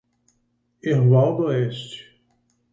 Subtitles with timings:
[0.85, 1.97] Herval d'Oeste